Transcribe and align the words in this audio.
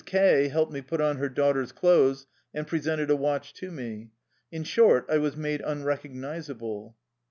К 0.03 0.47
helped 0.51 0.71
me 0.73 0.81
put 0.81 0.99
on 0.99 1.17
her 1.17 1.29
daughter's 1.29 1.71
clothes, 1.71 2.25
and 2.55 2.65
presented 2.65 3.11
a 3.11 3.15
watch 3.15 3.53
to 3.53 3.69
me. 3.69 4.09
In 4.51 4.63
short, 4.63 5.05
I 5.07 5.19
was 5.19 5.37
made 5.37 5.61
unrecognizable. 5.61 6.97